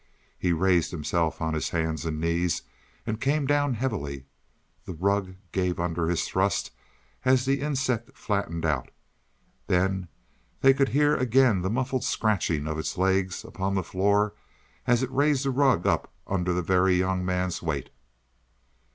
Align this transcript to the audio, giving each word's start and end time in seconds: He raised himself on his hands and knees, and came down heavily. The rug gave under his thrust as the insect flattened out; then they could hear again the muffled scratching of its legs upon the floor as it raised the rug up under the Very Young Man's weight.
He 0.39 0.51
raised 0.51 0.89
himself 0.89 1.41
on 1.43 1.53
his 1.53 1.69
hands 1.69 2.05
and 2.07 2.19
knees, 2.19 2.63
and 3.05 3.21
came 3.21 3.45
down 3.45 3.75
heavily. 3.75 4.25
The 4.85 4.95
rug 4.95 5.35
gave 5.51 5.79
under 5.79 6.07
his 6.09 6.27
thrust 6.27 6.71
as 7.23 7.45
the 7.45 7.61
insect 7.61 8.17
flattened 8.17 8.65
out; 8.65 8.89
then 9.67 10.07
they 10.61 10.73
could 10.73 10.89
hear 10.89 11.15
again 11.15 11.61
the 11.61 11.69
muffled 11.69 12.03
scratching 12.03 12.65
of 12.65 12.79
its 12.79 12.97
legs 12.97 13.43
upon 13.45 13.75
the 13.75 13.83
floor 13.83 14.33
as 14.87 15.03
it 15.03 15.11
raised 15.11 15.45
the 15.45 15.51
rug 15.51 15.85
up 15.85 16.11
under 16.25 16.51
the 16.51 16.63
Very 16.63 16.95
Young 16.95 17.23
Man's 17.23 17.61
weight. 17.61 17.91